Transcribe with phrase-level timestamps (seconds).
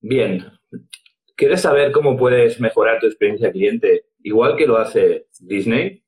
[0.00, 0.52] Bien.
[1.36, 6.04] ¿Quieres saber cómo puedes mejorar tu experiencia cliente igual que lo hace Disney?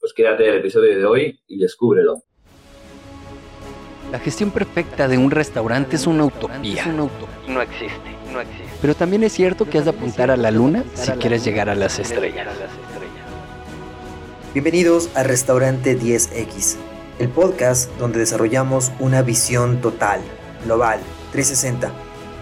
[0.00, 2.22] Pues quédate el episodio de hoy y descúbrelo.
[4.10, 6.86] La gestión perfecta de un restaurante es una utopía.
[6.86, 8.64] No existe, no existe.
[8.80, 11.74] Pero también es cierto que has de apuntar a la luna si quieres llegar a
[11.74, 12.48] las estrellas.
[14.52, 16.76] Bienvenidos a Restaurante 10X,
[17.18, 20.20] el podcast donde desarrollamos una visión total,
[20.64, 21.00] global,
[21.32, 21.92] 360,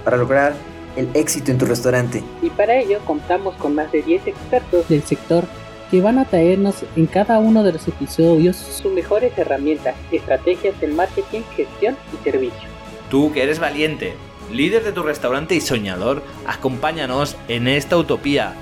[0.05, 0.55] para lograr
[0.97, 2.23] el éxito en tu restaurante.
[2.43, 5.45] Y para ello contamos con más de 10 expertos del sector
[5.91, 10.95] que van a traernos en cada uno de los episodios sus mejores herramientas, estrategias del
[10.95, 12.69] marketing, gestión y servicio.
[13.11, 14.15] Tú que eres valiente,
[14.53, 18.55] líder de tu restaurante y soñador, acompáñanos en esta utopía.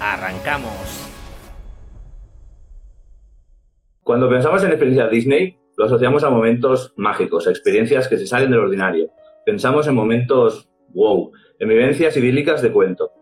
[0.00, 1.10] ¡Arrancamos!
[4.02, 8.50] Cuando pensamos en experiencia Disney, lo asociamos a momentos mágicos, a experiencias que se salen
[8.50, 9.10] del ordinario.
[9.46, 13.12] Pensamos en momentos wow, en vivencias idílicas de cuento.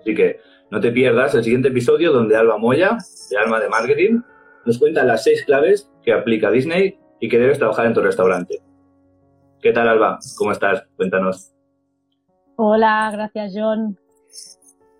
[0.00, 2.98] Así que no te pierdas el siguiente episodio donde Alba Moya,
[3.30, 4.20] de Alma de Marketing,
[4.64, 8.60] nos cuenta las seis claves que aplica Disney y que debes trabajar en tu restaurante.
[9.60, 10.18] ¿Qué tal, Alba?
[10.36, 10.84] ¿Cómo estás?
[10.96, 11.52] Cuéntanos.
[12.56, 13.98] Hola, gracias, John.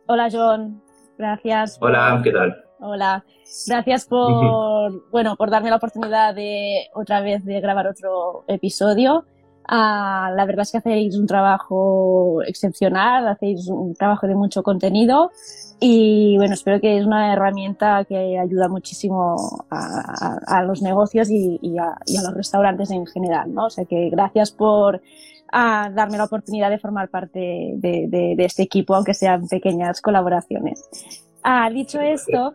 [0.07, 0.83] Hola, John.
[1.19, 1.79] Gracias.
[1.81, 2.65] Hola, ¿qué tal?
[2.81, 3.25] Hola.
[3.67, 9.25] Gracias por, bueno, por darme la oportunidad de otra vez de grabar otro episodio.
[9.69, 15.31] Ah, la verdad es que hacéis un trabajo excepcional, hacéis un trabajo de mucho contenido
[15.79, 21.99] y bueno, espero que es una herramienta que ayuda muchísimo a, los negocios y, a,
[22.07, 23.67] los restaurantes en general, ¿no?
[23.67, 25.03] O sea que gracias por
[25.51, 30.89] ah, darme la oportunidad de formar parte de, este equipo, aunque sean pequeñas colaboraciones.
[31.43, 32.55] Ah, dicho esto,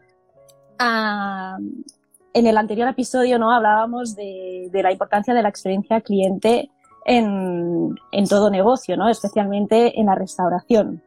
[0.80, 6.70] en el anterior episodio no hablábamos de, de, la importancia de la experiencia cliente
[7.08, 7.96] en,
[8.30, 9.10] todo negocio, ¿no?
[9.10, 11.02] especialmente en la restauración.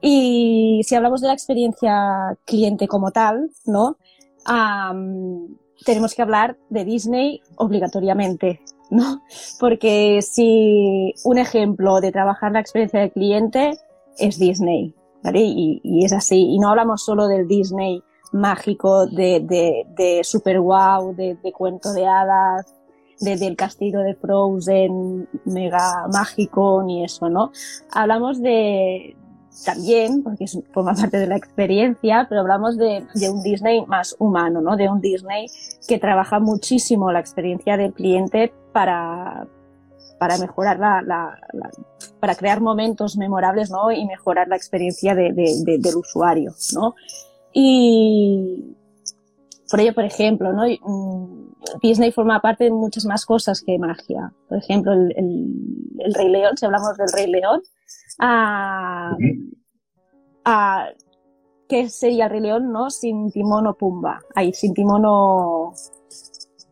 [0.00, 3.96] Y si hablamos de la experiencia cliente como tal, ¿no?
[5.84, 8.60] tenemos que hablar de Disney obligatoriamente,
[8.90, 9.22] ¿no?
[9.58, 13.78] Porque si un ejemplo de trabajar la experiencia del cliente
[14.18, 15.40] es Disney, ¿vale?
[15.42, 16.36] Y, es así.
[16.50, 21.92] Y no hablamos solo del Disney mágico, de, de, de super wow, de, de cuento
[21.92, 22.66] de hadas,
[23.22, 27.52] desde el castillo de Frozen mega mágico ni eso, ¿no?
[27.90, 29.16] Hablamos de
[29.64, 34.60] también, porque forma parte de la experiencia, pero hablamos de, de, un Disney más humano,
[34.60, 34.76] ¿no?
[34.76, 35.46] De un Disney
[35.86, 39.46] que trabaja muchísimo la experiencia del cliente para,
[40.18, 41.38] para mejorar la,
[42.18, 43.92] para crear momentos memorables, ¿no?
[43.92, 46.94] Y mejorar la experiencia de, de, del usuario, ¿no?
[47.52, 48.74] Y
[49.72, 50.64] por ello, por ejemplo, ¿no?
[50.66, 54.30] Mm, Disney forma parte de muchas más cosas que magia.
[54.46, 57.62] Por ejemplo, el, el, Rey León, si hablamos del Rey León,
[58.18, 59.16] a,
[60.44, 60.88] a,
[61.70, 62.90] ¿qué sería el Rey León no?
[62.90, 64.20] sin Timón o Pumba?
[64.34, 65.72] Ahí, sin Timón o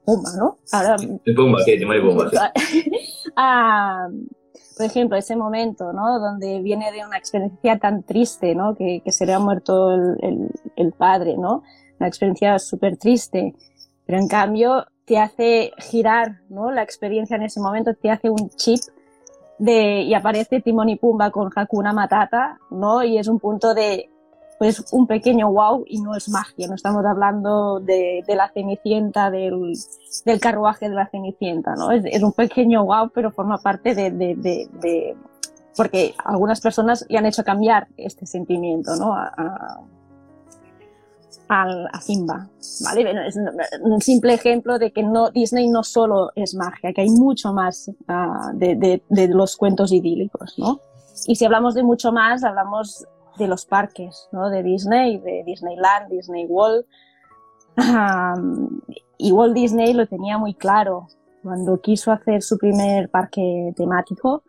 [0.05, 0.59] Pumba, ¿no?
[0.71, 0.97] Ahora,
[1.35, 2.31] Pumba, sí, Timón y Pumba.
[4.77, 6.21] por ejemplo, ese momento, ¿no?
[6.21, 8.75] Donde viene de una experiencia tan triste, ¿no?
[8.75, 11.63] Que, que se le ha muerto el, el, el padre, ¿no?
[12.01, 13.55] Una experiencia súper triste
[14.11, 16.73] pero en cambio te hace girar, ¿no?
[16.73, 18.81] La experiencia en ese momento te hace un chip
[19.57, 23.05] de, y aparece Timón y Pumba con Hakuna Matata, ¿no?
[23.05, 24.11] Y es un punto de,
[24.59, 29.31] pues, un pequeño wow y no es magia, no estamos hablando de, de la cenicienta,
[29.31, 29.75] del,
[30.25, 31.93] del, carruaje de la cenicienta, ¿no?
[31.93, 35.17] Es, es, un pequeño wow, pero forma parte de, de, de,
[35.77, 39.15] porque algunas personas le han hecho cambiar este sentimiento, ¿no?
[39.15, 39.81] A, a,
[41.49, 42.49] a Simba,
[42.85, 43.27] ¿vale?
[43.27, 43.37] es
[43.83, 47.89] un simple ejemplo de que no, Disney no solo es magia, que hay mucho más
[47.89, 50.81] uh, de, los cuentos idílicos, ¿no?
[51.27, 53.05] Y si hablamos de mucho más, hablamos
[53.37, 54.49] de los parques, ¿no?
[54.49, 56.85] De Disney, de Disneyland, Disney World.
[59.19, 61.09] Y Walt Disney lo tenía muy claro
[61.43, 64.45] cuando quiso hacer su primer parque temático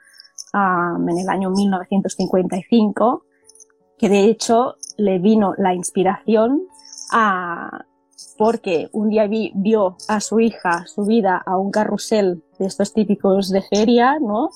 [0.54, 3.26] en el año 1955,
[3.98, 6.64] que de hecho le vino la inspiración
[7.12, 7.86] a,
[8.38, 13.50] porque un día vi, vio a su hija subida a un carrusel de estos típicos
[13.50, 14.50] de feria, ¿no?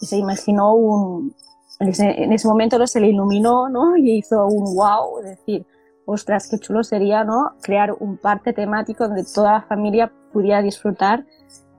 [0.00, 1.34] Y se imaginó un,
[1.80, 3.96] en ese, en ese momento se le iluminó, ¿no?
[3.96, 5.66] Y hizo un wow, es decir,
[6.06, 7.52] ostras, qué chulo sería, ¿no?
[7.62, 11.26] Crear un parque temático donde toda la familia pudiera disfrutar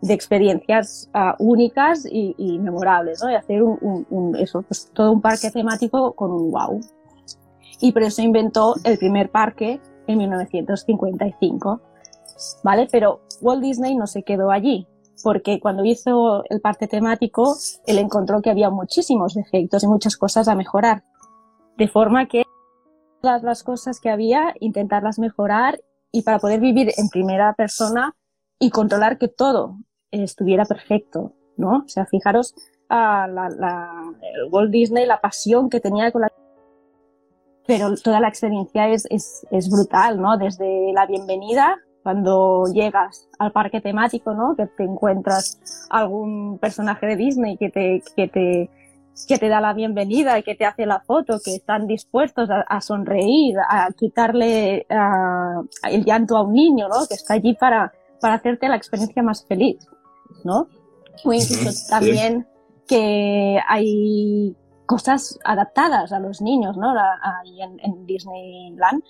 [0.01, 3.31] de experiencias uh, únicas y, y, memorables, ¿no?
[3.31, 6.79] Y hacer un, un, un, eso, pues todo un parque temático con un wow.
[7.81, 11.81] Y por eso inventó el primer parque en 1955.
[12.63, 12.87] ¿Vale?
[12.91, 14.87] Pero Walt Disney no se quedó allí,
[15.23, 17.55] porque cuando hizo el parte temático,
[17.85, 21.03] él encontró que había muchísimos defectos y muchas cosas a mejorar.
[21.77, 22.43] De forma que
[23.21, 25.79] todas las cosas que había, intentarlas mejorar
[26.11, 28.15] y para poder vivir en primera persona
[28.59, 29.77] y controlar que todo
[30.11, 31.83] estuviera perfecto, ¿no?
[31.85, 32.55] O sea, fijaros
[32.89, 34.13] a la, la,
[34.49, 36.31] Walt Disney, la pasión que tenía con la...
[37.67, 40.37] Pero toda la experiencia es, es, es brutal, ¿no?
[40.37, 44.55] Desde la bienvenida, cuando llegas al parque temático, ¿no?
[44.55, 45.59] Que te encuentras
[45.89, 48.69] algún personaje de Disney que te, que te,
[49.27, 52.61] que te da la bienvenida y que te hace la foto, que están dispuestos a,
[52.61, 57.05] a sonreír, a quitarle uh, el llanto a un niño, ¿no?
[57.07, 57.91] Que está allí para,
[58.21, 59.77] para hacerte la experiencia más feliz,
[60.45, 60.69] ¿no?
[61.25, 62.47] O incluso también
[62.87, 64.55] que hay
[64.87, 66.95] cosas adaptadas a los niños, ¿no?
[67.21, 69.03] Ahí en, Disneyland.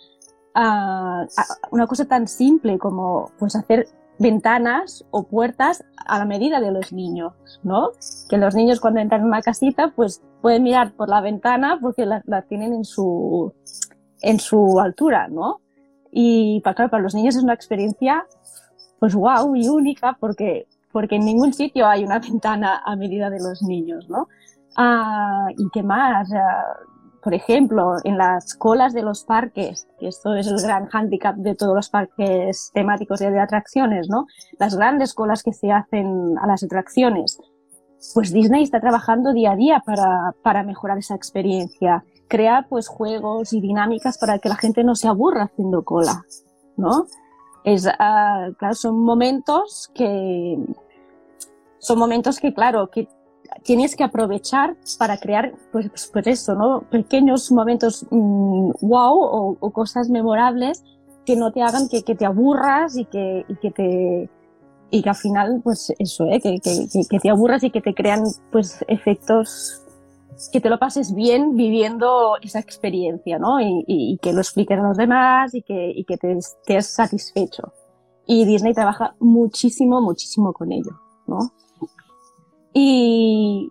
[0.53, 1.25] Ah,
[1.71, 3.87] una cosa tan simple como pues hacer
[4.19, 7.33] ventanas o puertas a la medida de los niños,
[7.63, 7.91] ¿no?
[8.27, 12.05] Que los niños cuando entran en una casita pues pueden mirar por la ventana porque
[12.05, 13.53] la, tienen en su,
[14.21, 15.61] en su altura, ¿no?
[16.11, 18.25] Y para los niños es una experiencia
[18.99, 23.39] pues wow y única porque, porque en ningún sitio hay una ventana a medida de
[23.39, 24.27] los niños, ¿no?
[24.77, 26.31] Ah, ¿Y qué más?
[26.33, 26.77] Ah,
[27.27, 31.55] por ejemplo, en las colas de los parques, que esto es el gran hándicap de
[31.55, 34.27] todos los parques temáticos y de atracciones, ¿no?
[34.59, 37.37] Las grandes colas que se hacen a las atracciones.
[38.13, 42.05] Pues Disney está trabajando día a día para, para mejorar esa experiencia.
[42.29, 46.23] Crear pues juegos y dinámicas para que la gente no se aburra haciendo cola,
[46.77, 47.07] ¿no?
[47.63, 50.57] Es, ah, claro, son momentos que,
[51.79, 53.09] son momentos que, claro, que
[53.67, 56.81] tienes que aprovechar para crear, pues, pues, pues eso, ¿no?
[56.89, 60.81] Pequeños momentos mm, wow o, o cosas memorables
[61.25, 64.29] que no te hagan que, que te aburras y que, y que te,
[64.89, 66.39] y que al final, pues eso, ¿eh?
[66.39, 68.23] que, que, que- te aburras y que te crean,
[68.53, 69.83] pues, efectos
[70.53, 73.59] que te lo pases bien viviendo esa experiencia, ¿no?
[73.59, 76.87] Y, y- y que lo expliques a los demás y que, y que te estés
[76.87, 77.73] satisfecho.
[78.25, 80.91] Y Disney trabaja muchísimo, muchísimo con ello,
[81.27, 81.39] ¿no?
[82.73, 83.69] Y,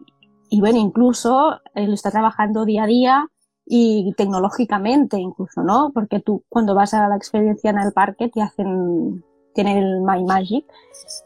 [0.52, 3.26] bueno, incluso él está trabajando día a día
[3.64, 5.90] y tecnológicamente incluso, ¿no?
[5.93, 10.25] Porque tú cuando vas a la experiencia en el parque te hacen, tienen el My
[10.25, 10.64] Magic,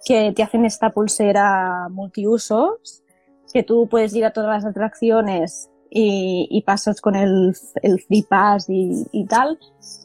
[0.05, 3.03] que te hacen esta pulsera multiusos,
[3.53, 7.53] que tú puedes ir a todas las atracciones y, pasas con el,
[7.83, 9.59] el Free Pass y, tal,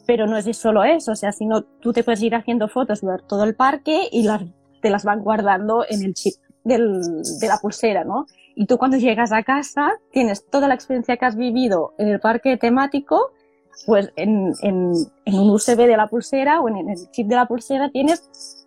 [0.06, 3.18] pero no es solo eso, o sea, sino tú te puedes ir haciendo fotos de
[3.28, 4.26] todo el parque y
[4.82, 6.34] te las van guardando en el chip
[6.66, 8.26] de la pulsera, ¿no?
[8.54, 12.20] Y tú cuando llegas a casa tienes toda la experiencia que has vivido en el
[12.20, 13.30] parque temático,
[13.84, 18.66] pues en, un USB de la pulsera o en, el chip de la pulsera tienes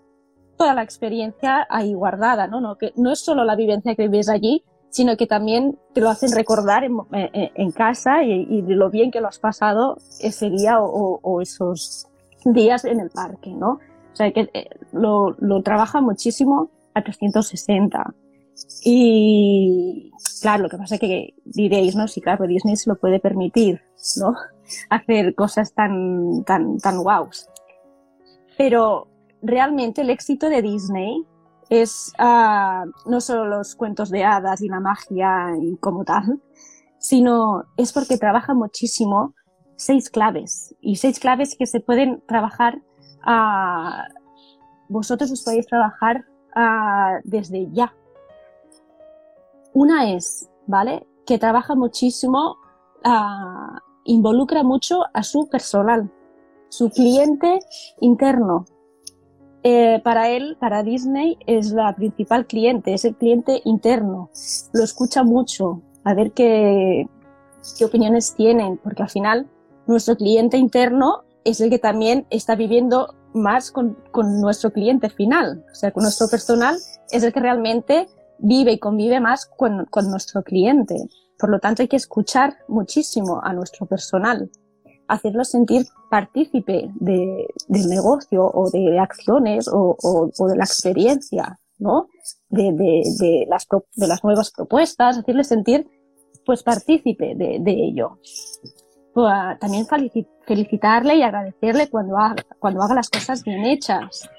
[0.57, 2.61] toda la experiencia ahí guardada, ¿no?
[2.61, 6.09] no que no es solo la vivencia que vives allí, sino que también te lo
[6.09, 12.07] hacen recordar en, casa y, lo bien que lo has pasado ese día o, esos
[12.45, 13.79] días en el parque, ¿no?
[14.11, 16.69] O sea, que eh, lo trabaja muchísimo
[16.99, 18.15] a 360.
[18.83, 20.11] Y
[20.41, 22.07] claro, lo que pasa es que diréis, ¿no?
[22.07, 23.81] Sí, claro, Disney se lo puede permitir,
[24.17, 24.35] ¿no?
[24.89, 27.47] Hacer cosas tan, tan, tan guaus.
[28.57, 29.07] Pero
[29.41, 31.25] realmente el éxito de Disney
[31.69, 36.41] es uh, no solo los cuentos de hadas y la magia y como tal,
[36.97, 39.33] sino es porque trabaja muchísimo
[39.77, 42.81] seis claves y seis claves que se pueden trabajar
[43.25, 44.19] uh,
[44.89, 46.25] vosotros os podéis trabajar
[46.55, 47.93] uh, desde ya.
[49.73, 51.05] Una es, ¿vale?
[51.25, 52.57] Que trabaja muchísimo,
[53.05, 56.11] uh, involucra mucho a su personal,
[56.69, 57.59] su cliente
[57.99, 58.65] interno.
[59.61, 64.29] Eh, para él, para Disney, es la principal cliente, es el cliente interno.
[64.73, 67.07] Lo escucha mucho, a ver qué,
[67.77, 69.49] qué opiniones tienen, porque al final
[69.85, 75.63] nuestro cliente interno es el que también está viviendo más con, con, nuestro cliente final.
[75.71, 76.77] O sea, con nuestro personal
[77.11, 78.07] es el que realmente
[78.39, 80.95] vive y convive más con, con nuestro cliente.
[81.37, 84.49] Por lo tanto, hay que escuchar muchísimo a nuestro personal,
[85.07, 92.07] hacerlo sentir partícipe de, del negocio o de acciones o, o, de la experiencia, ¿no?
[92.49, 95.87] De, de, de, las, de las nuevas propuestas, hacerle sentir
[96.45, 98.17] pues partícipe de, de ello.
[99.13, 99.85] Pues, también
[100.45, 104.29] felicitarle y agradecerle cuando haga, cuando haga las cosas bien hechas.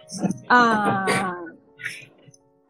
[0.49, 1.37] Ah,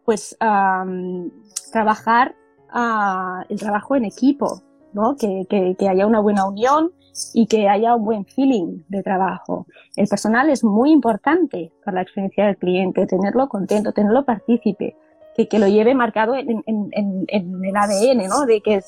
[0.04, 1.30] pues um,
[1.70, 2.34] trabajar
[2.74, 4.60] uh, el trabajo en equipo,
[4.92, 5.14] ¿no?
[5.16, 6.92] Que, que, haya una buena unión
[7.32, 9.66] y que haya un buen feeling de trabajo.
[9.94, 14.96] El personal es muy importante para la experiencia del cliente, tenerlo contento, tenerlo partícipe.
[15.36, 18.46] que, que lo lleve marcado en, el ADN, ¿no?
[18.46, 18.82] De que,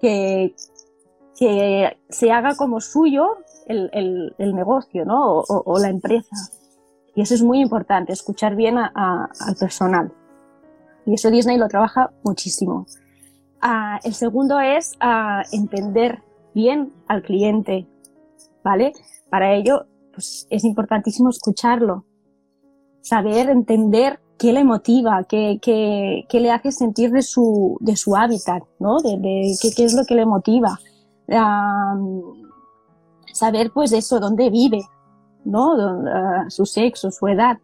[0.00, 0.54] que,
[1.40, 5.40] que se haga como suyo el, el, negocio, ¿no?
[5.40, 6.36] O, la empresa.
[7.14, 10.12] Y eso es muy importante, escuchar bien al personal.
[11.06, 12.86] Y eso Disney lo trabaja muchísimo.
[13.62, 16.22] Uh, el segundo es uh, entender
[16.54, 17.88] bien al cliente,
[18.62, 18.92] ¿vale?
[19.30, 22.04] Para ello, pues es importantísimo escucharlo,
[23.00, 28.62] saber entender qué le motiva, qué, qué, le hace sentir de su, de su hábitat,
[28.78, 28.98] ¿no?
[28.98, 30.78] De qué, qué, es lo que le motiva.
[33.32, 34.82] Saber, pues, eso, dónde vive,
[35.44, 35.74] ¿no?
[35.74, 37.58] Uh, su sexo, su edad.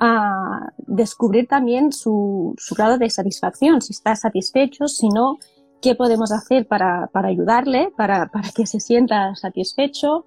[0.00, 5.38] Uh, descubrir también su, su grado de satisfacción, si está satisfecho, si no,
[5.82, 10.24] qué podemos hacer para, para ayudarle, para, para que se sienta satisfecho.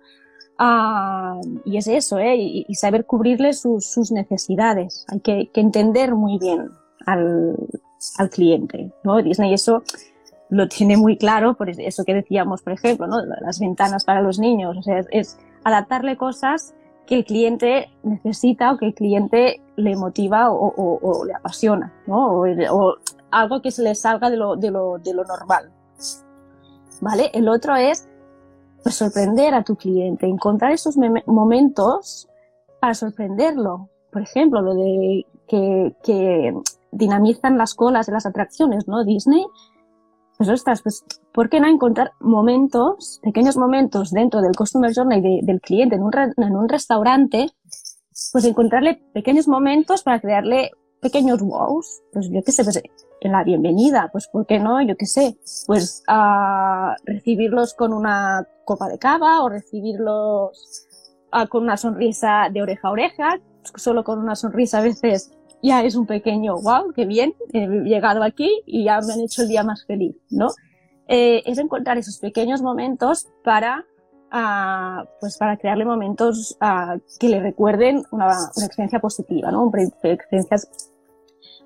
[0.60, 2.36] Uh, y es eso, ¿eh?
[2.38, 5.06] y, saber cubrirle sus, sus necesidades.
[5.08, 6.70] Hay que, que, entender muy bien
[7.08, 7.56] al,
[8.20, 8.94] al cliente.
[9.04, 9.22] ¿no?
[9.22, 9.84] Disney eso
[10.54, 13.18] lo tiene muy claro, por eso que decíamos, por ejemplo, ¿no?
[13.42, 14.78] las ventanas para los niños.
[14.78, 16.76] O sea, es, adaptarle cosas
[17.08, 22.44] que el cliente necesita o que el cliente le motiva o, le apasiona, ¿no?
[22.72, 22.96] O,
[23.32, 25.72] algo que se le salga de lo, de lo, de lo normal.
[27.02, 27.32] ¿Vale?
[27.34, 28.08] El otro es
[28.84, 30.96] pues, sorprender a tu cliente, encontrar esos
[31.26, 32.30] momentos
[32.80, 33.90] para sorprenderlo.
[34.12, 36.54] Por ejemplo, lo de que, que
[36.92, 39.04] dinamizan las colas de las atracciones, ¿no?
[39.04, 39.44] Disney.
[40.38, 45.40] Pues ostras, pues, ¿por qué no encontrar momentos, pequeños momentos dentro del Customer Journey de,
[45.44, 47.52] del cliente en un, re, en un restaurante?
[48.32, 50.72] Pues encontrarle pequeños momentos para crearle
[51.02, 52.02] pequeños wows.
[52.12, 52.82] Pues yo qué sé, pues
[53.22, 54.82] en la bienvenida, pues ¿por qué no?
[54.82, 55.38] Yo qué sé,
[55.68, 60.88] pues uh, recibirlos con una copa de cava o recibirlos
[61.32, 63.40] uh, con una sonrisa de oreja a oreja,
[63.76, 65.32] solo con una sonrisa a veces
[65.64, 69.42] ya es un pequeño wow, qué bien, he llegado aquí y ya me han hecho
[69.42, 70.50] el día más feliz, ¿no?
[71.08, 73.86] Eh, es encontrar esos pequeños momentos para
[74.36, 79.72] Uh, pues para crearle momentos uh, que le recuerden una, una experiencia positiva, ¿no?
[80.02, 80.68] Experiencias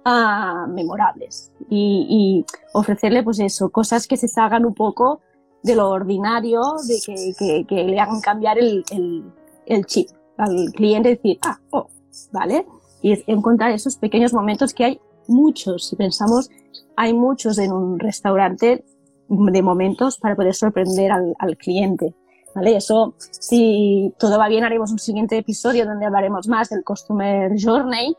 [0.06, 5.22] uh, memorables y, y, ofrecerle pues eso, cosas que se salgan un poco
[5.64, 9.24] de lo ordinario, de que, que, que le hagan cambiar el, el,
[9.66, 11.88] el, chip al cliente, decir, ah, oh,
[12.34, 12.66] ¿vale?
[13.08, 16.50] Y encontrar esos pequeños momentos que hay muchos, si pensamos,
[16.96, 18.84] hay muchos en un restaurante
[19.30, 22.16] de momentos para poder sorprender al, al cliente.
[22.56, 22.76] ¿Vale?
[22.76, 28.16] Eso, si todo va bien, haremos un siguiente episodio donde hablaremos más del Customer Journey,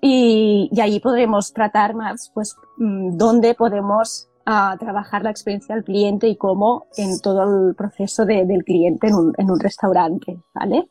[0.00, 5.84] y, y allí podremos tratar más, pues, mm, dónde podemos uh, trabajar la experiencia del
[5.84, 10.40] cliente y cómo en todo el proceso de, del cliente en un, en un, restaurante,
[10.54, 10.88] ¿vale?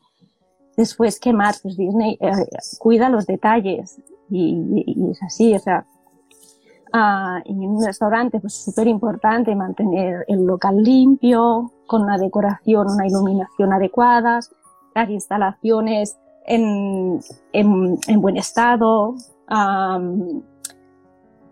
[0.76, 1.60] Después, ¿qué más?
[1.60, 2.30] Pues Disney eh,
[2.78, 4.00] cuida los detalles
[4.30, 5.84] y, es así, o sea,
[7.44, 13.72] en un restaurante, pues súper importante mantener el local limpio, con una decoración, una iluminación
[13.72, 14.50] adecuadas,
[14.94, 17.20] las instalaciones en,
[17.52, 19.14] en, en buen estado,
[19.50, 20.42] um,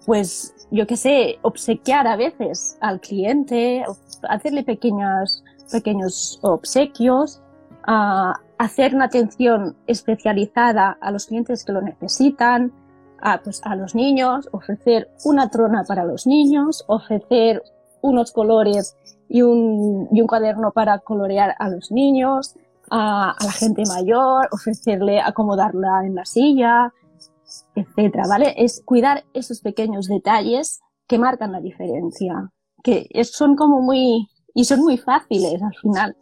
[0.07, 3.85] pues yo qué sé, obsequiar a veces al cliente,
[4.29, 7.43] hacerle pequeñas, pequeños obsequios,
[7.87, 12.73] uh, hacer una atención especializada a los clientes que lo necesitan,
[13.21, 17.63] a, pues, a los niños, ofrecer una trona para los niños, ofrecer
[18.01, 18.97] unos colores
[19.29, 22.55] y un, y un cuaderno para colorear a los niños,
[22.91, 26.93] a, a, la gente mayor, ofrecerle acomodarla en la silla,
[27.75, 28.55] etcétera, ¿vale?
[28.57, 32.51] Es cuidar esos pequeños detalles que marcan la diferencia,
[32.83, 36.17] que son como muy, y son muy fáciles al final,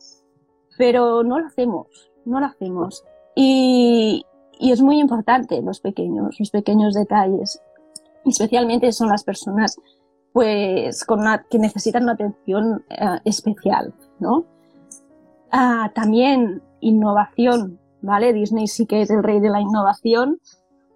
[0.78, 1.88] pero no lo hacemos,
[2.26, 3.04] no lo hacemos.
[3.34, 4.24] Y,
[4.58, 7.60] y es muy importante los pequeños, los pequeños detalles.
[8.24, 9.78] Especialmente son las personas
[10.32, 14.44] pues con que necesitan una atención uh, especial, ¿no?
[15.50, 18.34] Ah, también innovación, ¿vale?
[18.34, 20.38] Disney sí que es el rey de la innovación.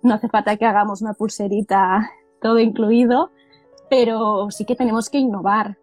[0.03, 2.11] No hace falta que hagamos una pulserita
[2.43, 3.31] todo incluido,
[3.89, 5.79] pero sí que tenemos que innovar.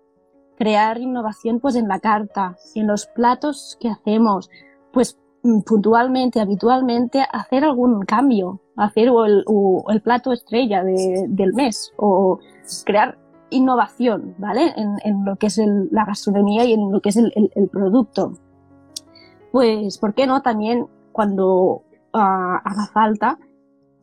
[0.56, 4.52] Crear innovación pues en la carta, en los platos que hacemos,
[4.92, 5.18] pues
[5.66, 12.40] puntualmente, habitualmente, hacer algún cambio, hacer el, plato estrella de, del mes, o
[12.86, 13.18] crear
[13.50, 14.74] innovación, ¿vale?
[14.76, 15.60] En, lo que es
[15.92, 18.34] la gastronomía y en lo que es el producto
[19.52, 20.42] pues, ¿por qué no?
[20.44, 23.40] También cuando uh, haga falta,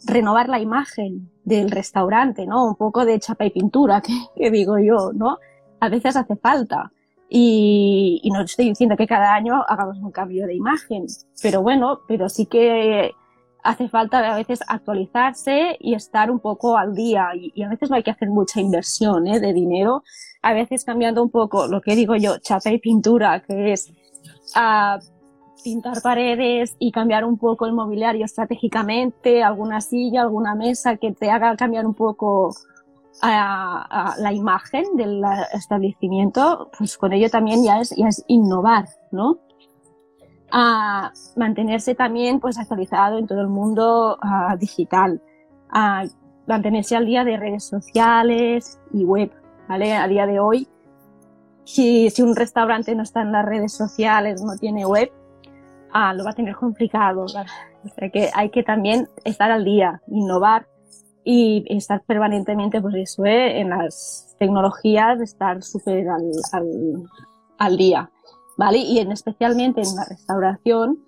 [0.04, 2.64] renovar la imagen del restaurante, ¿no?
[2.64, 5.38] Un poco de chapa y pintura, que, que digo yo, ¿no?
[5.80, 6.90] A veces hace falta.
[7.36, 11.06] Y, no estoy diciendo que cada año hagamos un cambio de imagen,
[11.42, 13.10] pero bueno, pero sí que
[13.64, 17.96] hace falta a veces actualizarse y estar un poco al día y, a veces no
[17.96, 19.40] hay que hacer mucha inversión ¿eh?
[19.40, 20.04] de dinero,
[20.42, 23.92] a veces cambiando un poco lo que digo yo, chapa y pintura, que es
[24.54, 25.00] a
[25.64, 31.32] pintar paredes y cambiar un poco el mobiliario estratégicamente, alguna silla, alguna mesa que te
[31.32, 32.54] haga cambiar un poco
[33.22, 39.38] a, la imagen del establecimiento, pues con ello también ya es, ya es innovar, ¿no?
[40.50, 44.18] A mantenerse también pues actualizado en todo el mundo
[44.58, 45.22] digital,
[45.70, 46.04] a
[46.46, 49.32] mantenerse al día de redes sociales y web,
[49.68, 49.94] ¿vale?
[49.94, 50.68] A día de hoy,
[51.64, 55.10] si, si un restaurante no está en las redes sociales, no tiene web,
[55.92, 57.26] ah, lo va a tener complicado.
[57.28, 57.46] Sea
[58.12, 60.66] que hay que también estar al día, innovar
[61.24, 63.60] y estar permanentemente, pues eso, ¿eh?
[63.60, 66.68] en las tecnologías, estar súper al, al,
[67.58, 68.10] al, día,
[68.58, 68.78] ¿vale?
[68.78, 70.98] Y en, especialmente en la restauración,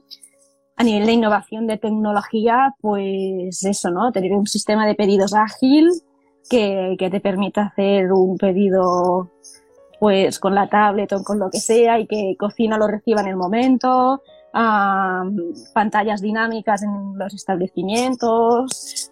[0.77, 4.13] a nivel de innovación de tecnología, pues eso, ¿no?
[4.13, 5.89] Tener un sistema de pedidos ágil
[6.49, 9.31] que, que te permita hacer un pedido
[9.99, 13.29] pues con la tablet o con lo que sea y que cocina lo reciba en
[13.29, 14.23] el momento,
[15.73, 19.11] pantallas dinámicas en los establecimientos,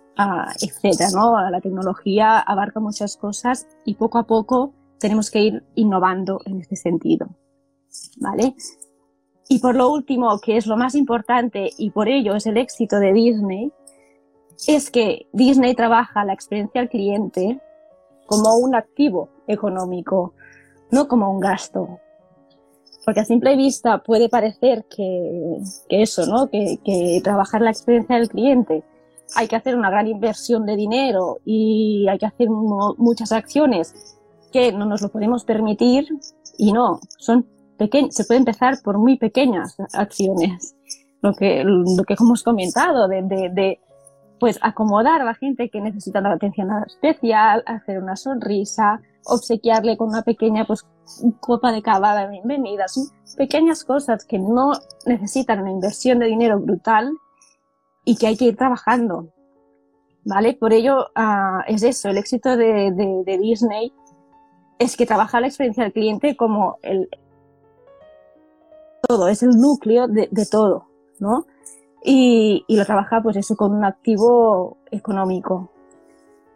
[0.60, 1.50] etcétera, ¿no?
[1.50, 6.76] La tecnología abarca muchas cosas y poco a poco tenemos que ir innovando en este
[6.76, 7.28] sentido,
[8.18, 8.54] ¿vale?
[9.48, 12.98] Y por lo último, que es lo más importante y por ello es el éxito
[12.98, 13.72] de Disney,
[14.66, 17.60] es que Disney trabaja la experiencia al cliente
[18.26, 20.32] como un activo económico,
[20.90, 21.98] no como un gasto.
[23.04, 25.58] Porque a simple vista puede parecer que,
[25.90, 26.48] eso, ¿no?
[26.48, 28.82] Que, que, trabajar la experiencia del cliente
[29.34, 34.16] hay que hacer una gran inversión de dinero y hay que hacer muchas acciones
[34.52, 36.08] que no nos lo podemos permitir
[36.58, 40.76] y no, son pequeñas, se puede empezar por muy pequeñas acciones.
[41.22, 43.80] Lo que, lo que hemos comentado de,
[44.38, 50.10] pues acomodar a la gente que necesita una atención especial, hacer una sonrisa, obsequiarle con
[50.10, 50.84] una pequeña pues
[51.40, 52.88] copa de cava de bienvenida.
[52.88, 53.04] Son
[53.36, 54.72] pequeñas cosas que no
[55.06, 57.10] necesitan una inversión de dinero brutal
[58.04, 59.28] y que hay que ir trabajando.
[60.24, 60.54] ¿Vale?
[60.54, 63.92] Por ello uh, es eso, el éxito de, Disney
[64.78, 67.08] es que trabaja la experiencia del cliente como el
[69.06, 70.86] todo, es el núcleo de, todo,
[71.18, 71.46] ¿no?
[72.02, 75.70] Y, lo trabaja pues eso con un activo económico.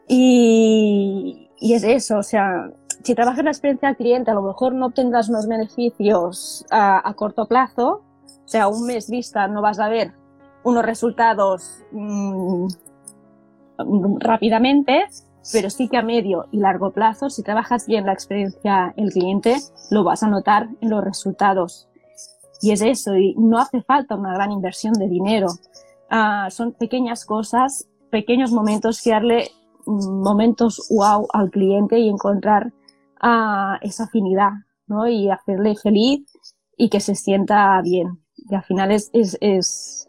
[0.09, 2.71] Y, y es eso, o sea,
[3.03, 7.13] si trabajas la experiencia del cliente, a lo mejor no obtendrás unos beneficios a, a,
[7.13, 10.15] corto plazo, o sea, un mes vista no vas a ver
[10.65, 12.67] unos resultados mmm,
[14.19, 15.07] rápidamente,
[15.53, 19.57] pero sí que a medio y largo plazo, si trabajas bien la experiencia el cliente,
[19.91, 21.89] lo vas a notar en los resultados.
[22.61, 25.47] Y es eso, y no hace falta una gran inversión de dinero.
[26.11, 29.51] Uh, son pequeñas cosas, pequeños momentos que darle
[29.87, 32.73] momentos wow al cliente y encontrar
[33.23, 34.51] uh, esa afinidad,
[34.87, 35.07] ¿no?
[35.07, 36.27] Y hacerle feliz
[36.77, 38.23] y que se sienta bien.
[38.37, 40.08] Y al final es,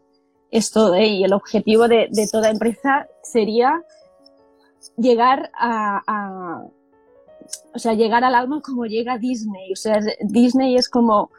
[0.51, 1.07] es todo, ¿eh?
[1.07, 3.83] Y el objetivo de, de, toda empresa sería
[4.97, 6.63] llegar a, a,
[7.73, 9.71] o sea, llegar al alma como llega Disney.
[9.71, 11.29] O sea, Disney es como,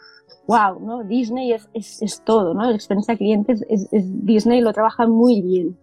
[0.46, 1.04] wow, ¿no?
[1.04, 2.62] Disney es, es, es todo, ¿no?
[2.62, 5.78] La experiencia de clientes es, es, Disney lo trabaja muy bien.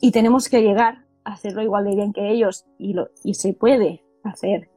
[0.00, 3.52] Y tenemos que llegar a hacerlo igual de bien que ellos y, lo, y se
[3.52, 4.70] puede hacer.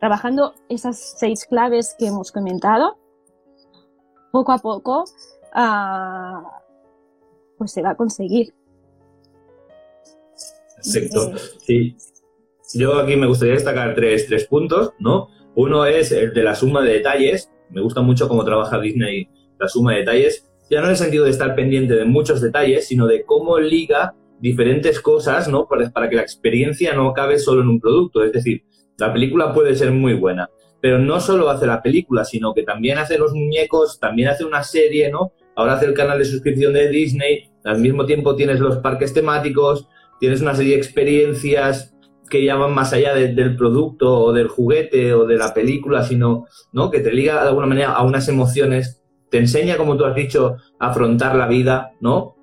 [0.00, 2.98] Trabajando esas seis claves que hemos comentado,
[4.30, 5.04] poco a poco,
[5.54, 6.65] uh,
[7.56, 8.54] pues se va a conseguir.
[10.76, 11.32] Perfecto.
[11.66, 11.96] Sí.
[12.74, 15.28] Yo aquí me gustaría destacar tres, tres puntos, ¿no?
[15.54, 17.50] Uno es el de la suma de detalles.
[17.70, 20.50] Me gusta mucho cómo trabaja Disney la suma de detalles.
[20.68, 24.14] Ya no en el sentido de estar pendiente de muchos detalles, sino de cómo liga
[24.40, 25.66] diferentes cosas, ¿no?
[25.66, 28.22] Para, para que la experiencia no acabe solo en un producto.
[28.24, 28.64] Es decir,
[28.98, 32.98] la película puede ser muy buena, pero no solo hace la película, sino que también
[32.98, 35.32] hace los muñecos, también hace una serie, ¿no?
[35.56, 39.88] Ahora hace el canal de suscripción de Disney, al mismo tiempo tienes los parques temáticos,
[40.20, 41.96] tienes una serie de experiencias
[42.28, 46.02] que ya van más allá de, del producto o del juguete o de la película,
[46.02, 46.90] sino ¿no?
[46.90, 50.56] que te liga de alguna manera a unas emociones, te enseña, como tú has dicho,
[50.78, 52.36] a afrontar la vida, ¿no?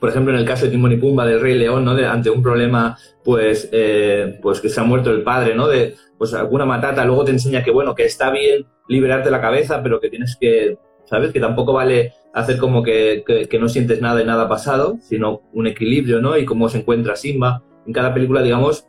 [0.00, 1.92] Por ejemplo, en el caso de Timón y Pumba del Rey León, ¿no?
[1.92, 5.68] Ante un problema, pues, eh, pues que se ha muerto el padre, ¿no?
[5.68, 9.82] De, pues alguna matata, luego te enseña que, bueno, que está bien liberarte la cabeza,
[9.82, 11.32] pero que tienes que, ¿sabes?
[11.32, 15.66] Que tampoco vale hacer como que, que, no sientes nada y nada pasado, sino un
[15.66, 16.36] equilibrio, ¿no?
[16.36, 17.62] Y cómo se encuentra Simba.
[17.86, 18.86] En cada película, digamos,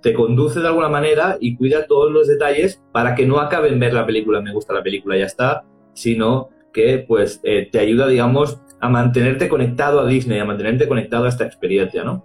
[0.00, 3.92] te conduce de alguna manera y cuida todos los detalles para que no acaben ver
[3.92, 8.60] la película, me gusta la película, ya está, sino que pues eh, te ayuda, digamos,
[8.80, 12.24] a mantenerte conectado a Disney, a mantenerte conectado a esta experiencia, ¿no?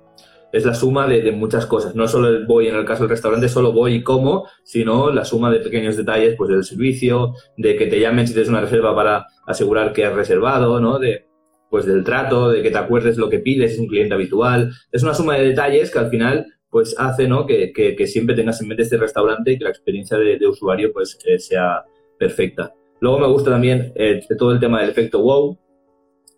[0.53, 1.95] Es la suma de, de muchas cosas.
[1.95, 5.51] No solo voy, en el caso del restaurante, solo voy y como, sino la suma
[5.51, 9.25] de pequeños detalles, pues del servicio, de que te llamen si tienes una reserva para
[9.45, 10.99] asegurar que has reservado, ¿no?
[10.99, 11.25] De,
[11.69, 14.71] pues del trato, de que te acuerdes lo que pides, es un cliente habitual.
[14.91, 17.45] Es una suma de detalles que al final pues hace ¿no?
[17.45, 20.91] que, que, siempre tengas en mente este restaurante y que la experiencia de, de usuario
[20.91, 21.83] pues eh, sea
[22.17, 22.73] perfecta.
[22.99, 25.57] Luego me gusta también eh, todo el tema del efecto wow,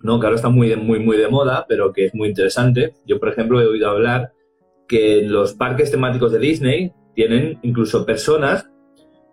[0.06, 0.20] ¿no?
[0.20, 2.94] que ahora está muy, de- muy, muy de moda, pero que es muy interesante.
[3.06, 4.32] Yo, por ejemplo, he oído hablar
[4.88, 8.70] que en los parques temáticos de Disney tienen incluso personas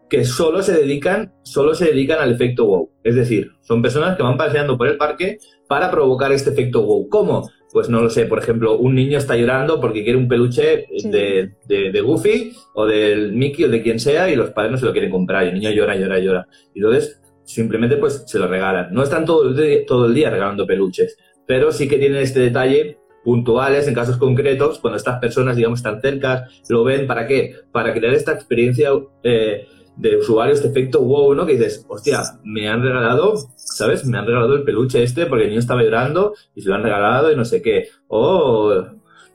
[0.08, 2.90] que solo se dedican, solo se dedican al efecto wow.
[3.02, 7.08] Es decir, son personas que van paseando por el parque para provocar este efecto wow.
[7.08, 7.48] ¿Cómo?
[7.72, 11.08] Pues no lo sé, por ejemplo, un niño está llorando porque quiere un peluche Sí.
[11.08, 14.76] de, de, de Goofy o del Mickey o de quien sea y los padres no
[14.78, 16.46] se lo quieren comprar y el niño llora, llora, llora.
[16.74, 18.92] Y entonces simplemente pues se lo regalan.
[18.92, 22.40] No están todo el, día, todo el día regalando peluches, pero sí que tienen este
[22.40, 27.54] detalle puntuales en casos concretos cuando estas personas digamos están cerca lo ven para qué
[27.70, 28.90] para crear esta experiencia
[29.22, 34.18] eh, de usuario este efecto wow no que dices hostia me han regalado sabes me
[34.18, 37.30] han regalado el peluche este porque el niño estaba llorando y se lo han regalado
[37.30, 38.86] y no sé qué o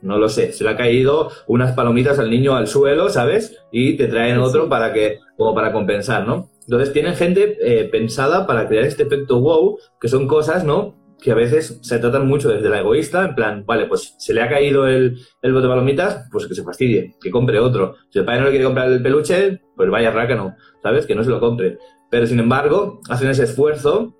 [0.02, 3.96] no lo sé se le ha caído unas palomitas al niño al suelo sabes y
[3.96, 8.68] te traen otro para que como para compensar no entonces tienen gente eh, pensada para
[8.68, 12.68] crear este efecto wow que son cosas no que a veces se tratan mucho desde
[12.68, 16.28] la egoísta, en plan, vale, pues se le ha caído el, el bote de palomitas,
[16.30, 17.96] pues que se fastidie, que compre otro.
[18.10, 21.06] Si el padre no le quiere comprar el peluche, pues vaya rácano, ¿sabes?
[21.06, 21.76] Que no se lo compre.
[22.08, 24.14] Pero sin embargo, hacen ese esfuerzo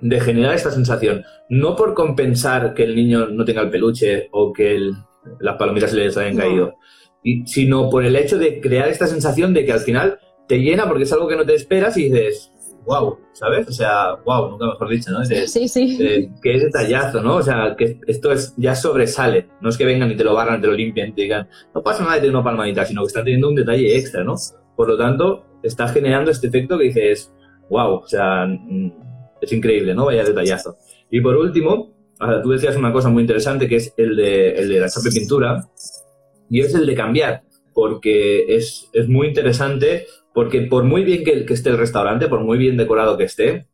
[0.00, 4.50] de generar esta sensación, no por compensar que el niño no tenga el peluche o
[4.50, 4.94] que el-
[5.40, 6.40] las palomitas se les hayan No.
[6.40, 6.74] caído,
[7.22, 10.86] y, sino por el hecho de crear esta sensación de que al final te llena
[10.86, 12.52] porque es algo que no te esperas y dices,
[12.84, 13.68] wow, ¿sabes?
[13.68, 15.24] O sea, wow, nunca mejor dicho, ¿no?
[15.24, 15.98] Sí, sí.
[16.00, 17.36] eh, que es detallazo, ¿no?
[17.36, 19.48] O sea, que esto es ya sobresale.
[19.60, 22.02] No es que vengan y te lo barran, te lo limpian te digan, no pasa
[22.02, 24.34] nada de tener una palmadita, sino que están teniendo un detalle extra, ¿no?
[24.76, 27.32] Por lo tanto, está generando este efecto que dices,
[27.70, 28.92] wow, o sea, mm,
[29.40, 30.06] es increíble, ¿no?
[30.06, 30.76] Vaya detallazo.
[31.10, 34.68] Y por último, ah, tú decías una cosa muy interesante que es el de, el
[34.68, 35.68] de la chapa pintura,
[36.50, 41.46] y es el de cambiar, porque es, es muy interesante, porque por muy bien que,
[41.48, 43.68] esté el restaurante, por muy bien decorado que esté,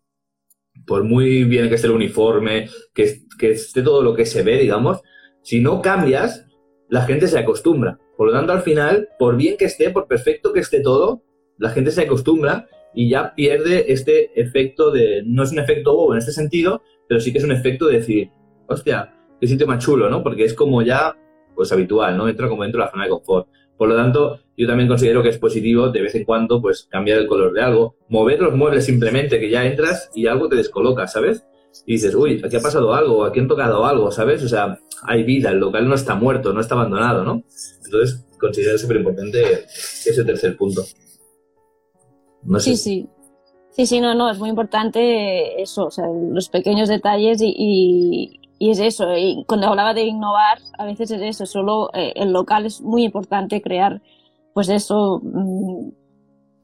[0.86, 4.58] por muy bien que esté el uniforme, que, que esté todo lo que se ve,
[4.58, 5.00] digamos,
[5.42, 6.46] si no cambias,
[6.88, 7.98] la gente se acostumbra.
[8.16, 11.22] Por lo tanto, al final, por bien que esté, por perfecto que esté todo,
[11.56, 16.12] la gente se acostumbra y ya pierde este efecto de, no es un efecto bobo
[16.12, 18.30] en este sentido, pero sí que es un efecto de decir,
[18.68, 20.22] hostia, qué sitio más chulo, ¿no?
[20.22, 21.16] Porque es como ya,
[21.54, 22.28] pues habitual, ¿no?
[22.28, 23.48] Entra como dentro de la zona de confort.
[23.80, 27.16] Por lo tanto, yo también considero que es positivo de vez en cuando, pues, cambiar
[27.16, 31.06] el color de algo, mover los muebles simplemente, que ya entras y algo te descoloca,
[31.06, 31.46] ¿sabes?
[31.86, 34.42] Y dices, uy, aquí ha pasado algo, aquí han tocado algo, ¿sabes?
[34.42, 37.42] O sea, hay vida, el local no está muerto, no está abandonado, ¿no?
[37.82, 40.84] Entonces, considero súper importante ese tercer punto.
[42.42, 42.72] No sé.
[42.72, 43.08] Sí, sí.
[43.70, 48.39] Sí, sí, no, no, es muy importante eso, o sea, los pequeños detalles y, y,
[48.60, 49.16] y es eso.
[49.16, 53.04] Y cuando hablaba de innovar, a veces es eso, solo eh, el local es muy
[53.04, 54.02] importante crear,
[54.52, 55.88] pues eso, mm,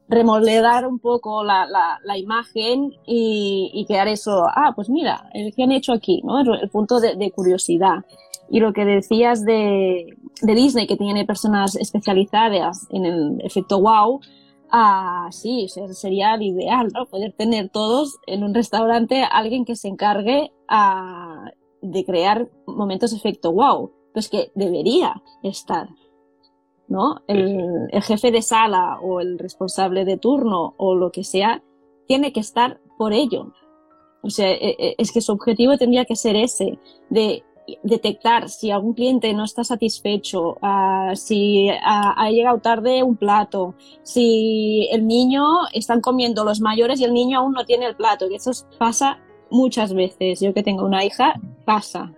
[0.07, 5.63] remodelar un poco la, la, imagen y, y crear eso, ah, pues mira, eh, ¿qué
[5.63, 6.21] han hecho aquí?
[6.23, 6.39] ¿no?
[6.39, 8.05] El, el punto de, curiosidad.
[8.49, 10.05] Y lo que decías de,
[10.43, 14.21] de Disney, que tiene personas especializadas en el efecto wow,
[14.69, 17.05] Ah, sí, sería el ideal, ¿no?
[17.05, 21.51] Poder tener todos en un restaurante alguien que se encargue ah,
[21.81, 23.91] de crear momentos de efecto wow.
[24.13, 25.89] Pues que debería estar,
[26.87, 27.21] ¿no?
[27.27, 31.61] El, el jefe de sala o el responsable de turno o lo que sea
[32.07, 33.53] tiene que estar por ello.
[34.23, 37.43] O sea, e- e- es que su objetivo tendría que ser ese, de
[37.83, 43.75] detectar si algún cliente no está satisfecho, ah, si ah, ha llegado tarde un plato,
[44.03, 48.29] si el niño están comiendo los mayores y el niño aún no tiene el plato,
[48.29, 50.39] que eso pasa muchas veces.
[50.39, 51.33] Yo que tengo una hija,
[51.65, 52.13] pasa.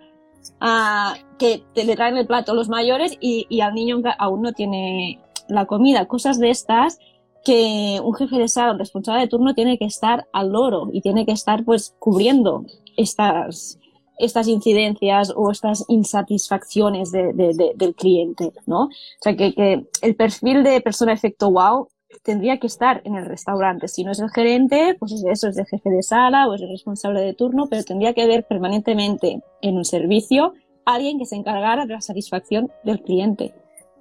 [1.38, 5.66] Que te le traen el plato los mayores y, al niño aún no tiene la
[5.66, 6.06] comida.
[6.06, 6.98] Cosas de estas
[7.44, 11.24] que un jefe de sala, responsable de turno tiene que estar al loro y tiene
[11.24, 12.66] que estar pues cubriendo
[12.96, 13.78] estas,
[14.18, 18.84] estas incidencias o estas insatisfacciones de, de, de, del cliente, ¿no?
[18.84, 18.90] O
[19.22, 21.88] sea, que, el perfil de persona efecto wow
[22.22, 23.88] tendría que estar en el restaurante.
[23.88, 26.68] Si no es el gerente, pues eso es el jefe de sala o es el
[26.68, 31.86] responsable de turno, pero tendría que haber permanentemente en un servicio alguien que se encargara
[31.86, 33.54] de la satisfacción del cliente,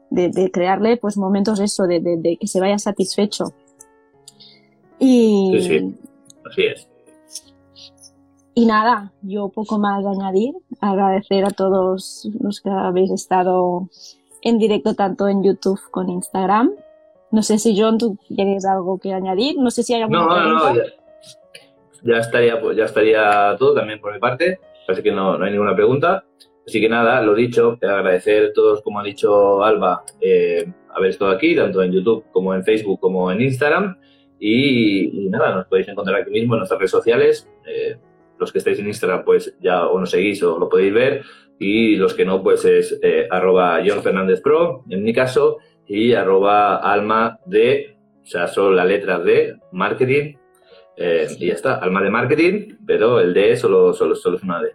[0.10, 3.54] de, de crearle pues momentos eso, de, de, de, que se vaya satisfecho.
[4.98, 5.95] Y, sí, sí.
[6.45, 6.88] Así es.
[8.56, 10.54] Y nada, yo poco más añadir.
[10.82, 13.88] Agradecer a todos los que habéis estado
[14.41, 16.72] en directo tanto en YouTube como en Instagram.
[17.31, 19.57] No sé si John, tú tienes algo que añadir.
[19.57, 20.73] No sé si hay alguna No, no, pregunta.
[20.73, 20.75] no,
[22.03, 24.59] ya, ya estaría, pues, ya estaría todo también por mi parte.
[24.87, 26.23] Así que no, no hay ninguna pregunta.
[26.65, 31.31] Así que nada, lo dicho, agradecer a todos, como ha dicho Alba, eh, haber estado
[31.31, 33.97] aquí, tanto en YouTube como en Facebook como en Instagram.
[34.39, 37.49] Y, y nada, nos podéis encontrar aquí mismo en nuestras redes sociales.
[37.67, 37.97] Eh,
[38.39, 41.21] los que estáis en Instagram, pues ya o nos seguís o lo podéis ver.
[41.59, 45.57] Y los que no, pues es eh, arroba John Fernández Pro, en mi caso,
[45.89, 50.36] y arroba alma de, o sea, solo la letra de marketing.
[50.95, 54.62] eh, y ya está, alma de marketing, pero el D solo, solo, solo es una
[54.62, 54.73] D.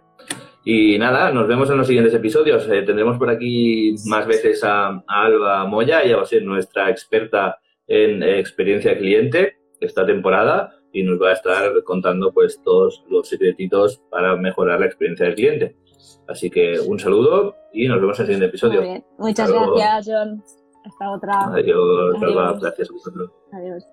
[0.63, 2.67] Y nada, nos vemos en los siguientes episodios.
[2.69, 6.89] Eh, tendremos por aquí más veces a, a Alba Moya, ella va a ser nuestra
[6.89, 13.03] experta en experiencia de cliente esta temporada y nos va a estar contando pues todos
[13.09, 15.75] los secretitos para mejorar la experiencia del cliente.
[16.27, 18.79] Así que un saludo y nos vemos en el siguiente episodio.
[18.81, 19.05] Muy bien.
[19.19, 19.75] Muchas Hasta luego.
[19.75, 20.64] gracias, John.
[20.85, 21.45] Hasta otra.
[21.47, 22.59] Adiós, Adiós.
[22.61, 23.31] gracias a vosotros.
[23.51, 23.83] Adiós.